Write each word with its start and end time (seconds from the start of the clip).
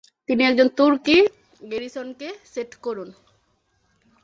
তিনি 0.29 0.41
একজন 0.43 0.67
তুর্কী 0.77 1.17
গ্যারিসনকে 1.61 2.27
সেট 2.45 2.71
করুন। 2.85 3.09